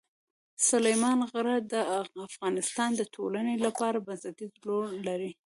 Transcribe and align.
سلیمان 0.69 1.19
غر 1.31 1.47
د 1.73 1.73
افغانستان 2.27 2.89
د 2.95 3.01
ټولنې 3.15 3.55
لپاره 3.65 3.97
بنسټيز 4.07 4.51
رول 4.67 4.89
لري. 5.07 5.31